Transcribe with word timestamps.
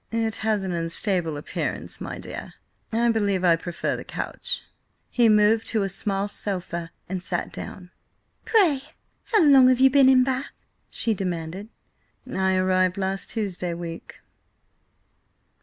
"It 0.11 0.37
has 0.37 0.63
an 0.63 0.71
unstable 0.71 1.37
appearance, 1.37 2.01
my 2.01 2.17
dear; 2.17 2.55
I 2.91 3.11
believe 3.11 3.43
I 3.43 3.55
prefer 3.55 3.95
the 3.95 4.03
couch." 4.03 4.63
He 5.11 5.29
moved 5.29 5.67
to 5.67 5.83
a 5.83 5.89
smaller 5.89 6.27
sofa 6.27 6.89
and 7.07 7.21
sat 7.21 7.53
down. 7.53 7.91
"Pray, 8.43 8.81
how 9.25 9.43
long 9.43 9.67
have 9.69 9.79
you 9.79 9.91
been 9.91 10.09
in 10.09 10.23
Bath?" 10.23 10.53
she 10.89 11.13
demanded. 11.13 11.69
"I 12.27 12.55
arrived 12.55 12.97
last 12.97 13.29
Tuesday 13.29 13.75
week." 13.75 14.21